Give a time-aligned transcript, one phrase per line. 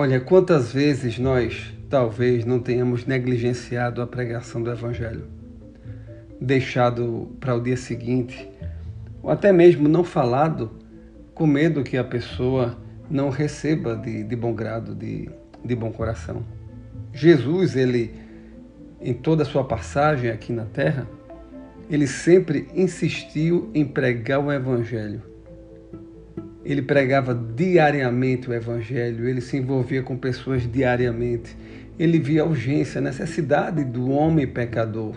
[0.00, 5.24] Olha, quantas vezes nós talvez não tenhamos negligenciado a pregação do Evangelho,
[6.40, 8.48] deixado para o dia seguinte,
[9.20, 10.70] ou até mesmo não falado,
[11.34, 12.78] com medo que a pessoa
[13.10, 15.28] não receba de, de bom grado, de,
[15.64, 16.44] de bom coração.
[17.12, 18.14] Jesus, ele,
[19.00, 21.08] em toda a sua passagem aqui na terra,
[21.90, 25.22] ele sempre insistiu em pregar o Evangelho.
[26.64, 31.56] Ele pregava diariamente o Evangelho, ele se envolvia com pessoas diariamente.
[31.98, 35.14] Ele via a urgência, a necessidade do homem pecador.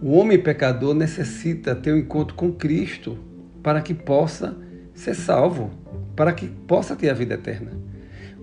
[0.00, 3.18] O homem pecador necessita ter um encontro com Cristo
[3.62, 4.56] para que possa
[4.94, 5.70] ser salvo,
[6.14, 7.72] para que possa ter a vida eterna.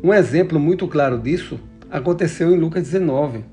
[0.03, 3.45] Um exemplo muito claro disso aconteceu em Lucas 19.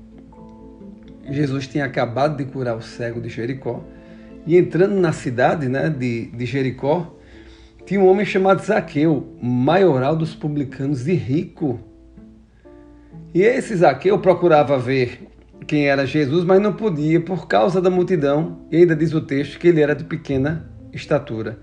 [1.29, 3.83] Jesus tinha acabado de curar o cego de Jericó.
[4.45, 7.15] E entrando na cidade né, de, de Jericó,
[7.91, 11.77] tinha um homem chamado Zaqueu, maioral dos publicanos e rico.
[13.33, 15.27] E esse Zaqueu procurava ver
[15.67, 18.61] quem era Jesus, mas não podia por causa da multidão.
[18.71, 21.59] E ainda diz o texto que ele era de pequena estatura.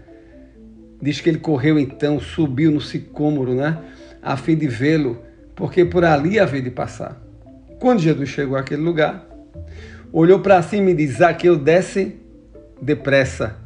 [1.01, 3.79] Diz que ele correu então, subiu no sicômoro, né,
[4.23, 5.23] a fim de vê-lo,
[5.57, 7.19] porque por ali havia de passar.
[7.81, 9.27] Quando Jesus chegou àquele lugar,
[10.13, 12.17] olhou para cima e disse: Zaqueu, desce
[12.83, 13.57] depressa,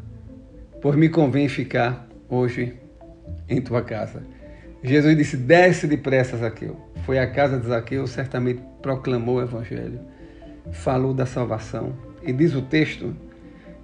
[0.81, 2.75] pois me convém ficar hoje
[3.49, 4.23] em tua casa.
[4.83, 6.77] Jesus disse: Desce depressa, Zaqueu.
[7.05, 10.01] Foi à casa de Zaqueu, certamente proclamou o evangelho,
[10.73, 11.93] falou da salvação.
[12.23, 13.15] E diz o texto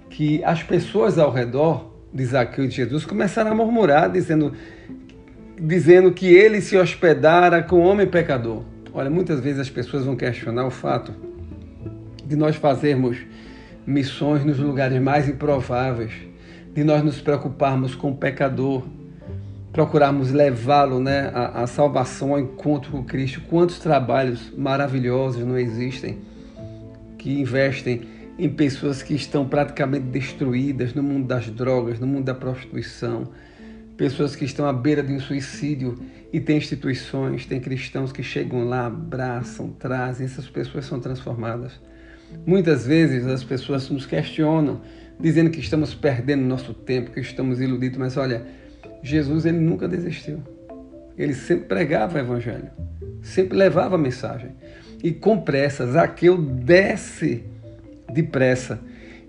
[0.09, 4.53] que as pessoas ao redor de Zaqueu e de Jesus começaram a murmurar, dizendo,
[5.57, 8.63] dizendo que ele se hospedara com o homem pecador.
[8.91, 11.13] Olha, muitas vezes as pessoas vão questionar o fato
[12.25, 13.17] de nós fazermos
[13.85, 16.11] missões nos lugares mais improváveis,
[16.73, 18.83] de nós nos preocuparmos com o pecador,
[19.71, 23.41] procurarmos levá-lo né, à, à salvação, ao encontro com Cristo.
[23.49, 26.19] Quantos trabalhos maravilhosos não existem
[27.17, 28.01] que investem
[28.37, 33.27] em pessoas que estão praticamente destruídas no mundo das drogas, no mundo da prostituição,
[33.97, 35.99] pessoas que estão à beira de um suicídio
[36.31, 41.73] e tem instituições, tem cristãos que chegam lá, abraçam, trazem, essas pessoas são transformadas.
[42.45, 44.81] Muitas vezes as pessoas nos questionam,
[45.19, 48.45] dizendo que estamos perdendo nosso tempo, que estamos iludidos, mas olha,
[49.03, 50.39] Jesus ele nunca desistiu.
[51.17, 52.69] Ele sempre pregava o evangelho,
[53.21, 54.51] sempre levava a mensagem.
[55.03, 57.43] E com pressa, Zaqueu desce
[58.13, 58.79] depressa.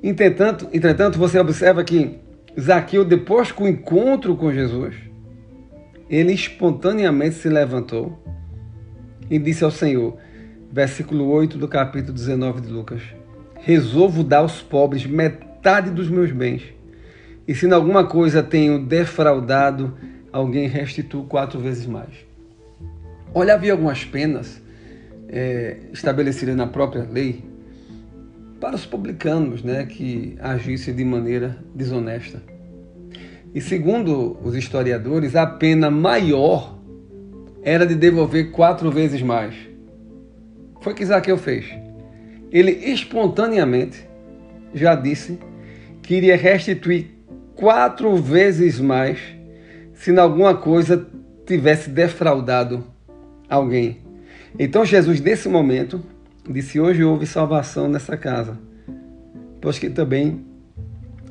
[0.02, 2.18] Entretanto, entretanto, você observa que
[2.58, 4.94] Zaqueu, depois que o encontro com Jesus,
[6.08, 8.22] ele espontaneamente se levantou
[9.28, 10.16] e disse ao Senhor:
[10.70, 13.02] versículo 8 do capítulo 19 de Lucas.
[13.56, 15.49] Resolvo dar aos pobres metade
[15.92, 16.62] dos meus bens.
[17.46, 19.96] E se em alguma coisa tenho defraudado,
[20.32, 22.10] alguém restituo quatro vezes mais.
[23.34, 24.62] Olha, havia algumas penas
[25.28, 27.44] é, estabelecidas na própria lei
[28.60, 32.42] para os publicanos né, que agissem de maneira desonesta.
[33.54, 36.78] E segundo os historiadores, a pena maior
[37.62, 39.54] era de devolver quatro vezes mais.
[40.80, 41.66] Foi o que Zaqueu fez.
[42.50, 44.08] Ele espontaneamente
[44.72, 45.38] já disse
[46.02, 47.10] que iria restituir
[47.54, 49.18] quatro vezes mais
[49.92, 51.06] se em alguma coisa
[51.46, 52.84] tivesse defraudado
[53.48, 53.98] alguém.
[54.58, 56.02] Então Jesus, nesse momento,
[56.48, 58.58] disse: Hoje houve salvação nessa casa,
[59.60, 60.44] pois que também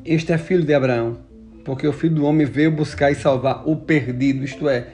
[0.05, 1.17] este é filho de Abraão,
[1.65, 4.87] porque o filho do homem veio buscar e salvar o perdido, isto é,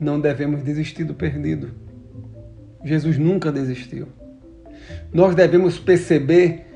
[0.00, 1.70] não devemos desistir do perdido.
[2.84, 4.08] Jesus nunca desistiu.
[5.12, 6.66] Nós devemos perceber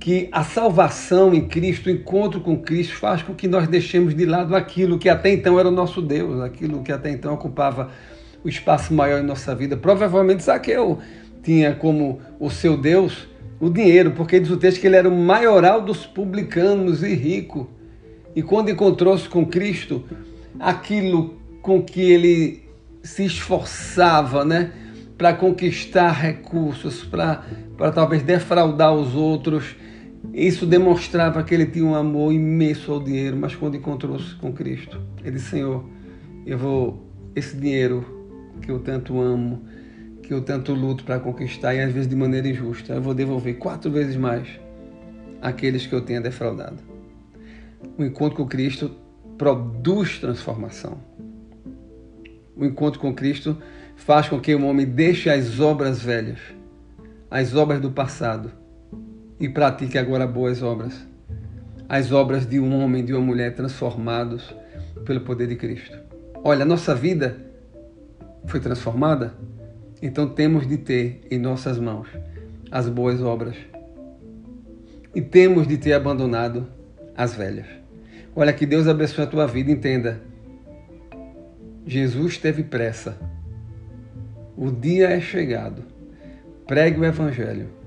[0.00, 4.24] que a salvação em Cristo, o encontro com Cristo, faz com que nós deixemos de
[4.24, 7.90] lado aquilo que até então era o nosso Deus, aquilo que até então ocupava
[8.42, 9.76] o espaço maior em nossa vida.
[9.76, 10.98] Provavelmente Zaqueu
[11.42, 13.28] tinha como o seu Deus
[13.60, 17.68] o dinheiro, porque diz o texto que ele era o maioral dos publicanos e rico.
[18.34, 20.02] E quando encontrou-se com Cristo,
[20.58, 22.62] aquilo com que ele
[23.02, 24.72] se esforçava, né?
[25.20, 29.76] para conquistar recursos, para talvez defraudar os outros.
[30.32, 35.00] Isso demonstrava que ele tinha um amor imenso ao dinheiro, mas quando encontrou-se com Cristo,
[35.22, 35.84] ele disse: Senhor,
[36.46, 38.04] eu vou, esse dinheiro
[38.60, 39.62] que eu tanto amo,
[40.22, 43.56] que eu tanto luto para conquistar, e às vezes de maneira injusta, eu vou devolver
[43.56, 44.46] quatro vezes mais
[45.40, 46.78] aqueles que eu tenha defraudado.
[47.96, 48.90] O encontro com Cristo
[49.38, 50.98] produz transformação.
[52.54, 53.56] O encontro com Cristo
[53.96, 56.38] faz com que o homem deixe as obras velhas,
[57.30, 58.52] as obras do passado,
[59.40, 60.94] e pratique agora boas obras.
[61.88, 64.54] As obras de um homem, de uma mulher transformados
[65.04, 65.98] pelo poder de Cristo.
[66.44, 67.36] Olha, nossa vida
[68.46, 69.34] foi transformada?
[70.02, 72.06] Então temos de ter em nossas mãos
[72.70, 73.56] as boas obras.
[75.14, 76.68] E temos de ter abandonado
[77.16, 77.66] as velhas.
[78.36, 80.20] Olha, que Deus abençoe a tua vida, entenda.
[81.84, 83.18] Jesus teve pressa.
[84.56, 85.82] O dia é chegado.
[86.66, 87.79] Pregue o Evangelho.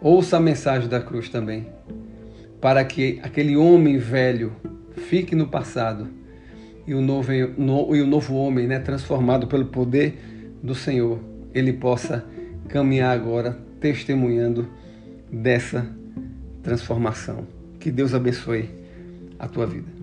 [0.00, 1.66] Ouça a mensagem da cruz também.
[2.60, 4.52] Para que aquele homem velho
[4.94, 6.08] fique no passado
[6.86, 10.18] e o novo, no, e o novo homem, né, transformado pelo poder
[10.62, 11.18] do Senhor,
[11.52, 12.24] ele possa
[12.68, 14.68] caminhar agora testemunhando
[15.30, 15.86] dessa
[16.62, 17.46] transformação.
[17.78, 18.68] Que Deus abençoe
[19.38, 19.95] a tua vida.